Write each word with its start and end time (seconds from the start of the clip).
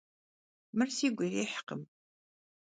Mır 0.77 0.89
sigu 0.97 1.23
yirihkhım. 1.31 1.81